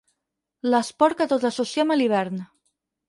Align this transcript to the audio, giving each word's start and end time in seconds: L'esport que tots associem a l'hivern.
L'esport 0.69 1.19
que 1.19 1.27
tots 1.33 1.47
associem 1.53 1.93
a 1.93 1.99
l'hivern. 2.01 2.41